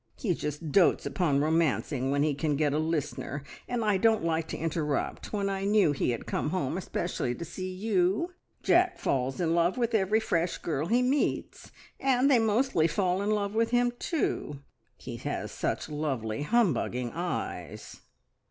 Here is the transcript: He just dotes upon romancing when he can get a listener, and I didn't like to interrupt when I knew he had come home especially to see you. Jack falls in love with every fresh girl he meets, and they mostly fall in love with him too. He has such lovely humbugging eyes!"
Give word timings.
He 0.17 0.33
just 0.33 0.71
dotes 0.71 1.05
upon 1.05 1.41
romancing 1.41 2.09
when 2.09 2.23
he 2.23 2.33
can 2.33 2.55
get 2.55 2.73
a 2.73 2.79
listener, 2.79 3.43
and 3.69 3.85
I 3.85 3.97
didn't 3.97 4.23
like 4.23 4.47
to 4.47 4.57
interrupt 4.57 5.31
when 5.31 5.47
I 5.47 5.63
knew 5.63 5.91
he 5.91 6.09
had 6.09 6.25
come 6.25 6.49
home 6.49 6.75
especially 6.75 7.35
to 7.35 7.45
see 7.45 7.71
you. 7.71 8.31
Jack 8.63 8.97
falls 8.97 9.39
in 9.39 9.53
love 9.53 9.77
with 9.77 9.93
every 9.93 10.19
fresh 10.19 10.57
girl 10.57 10.87
he 10.87 11.03
meets, 11.03 11.71
and 11.99 12.31
they 12.31 12.39
mostly 12.39 12.87
fall 12.87 13.21
in 13.21 13.29
love 13.29 13.53
with 13.53 13.69
him 13.69 13.91
too. 13.99 14.61
He 14.97 15.17
has 15.17 15.51
such 15.51 15.87
lovely 15.87 16.41
humbugging 16.41 17.11
eyes!" 17.13 18.01